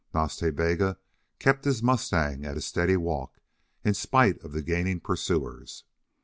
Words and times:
Nas 0.15 0.35
Ta 0.35 0.49
Bega 0.49 0.97
kept 1.37 1.63
his 1.63 1.83
mustang 1.83 2.43
at 2.43 2.57
a 2.57 2.61
steady 2.61 2.97
walk, 2.97 3.39
in 3.85 3.93
spite 3.93 4.41
of 4.43 4.51
the 4.51 4.63
gaining 4.63 4.99
pursuers. 4.99 5.83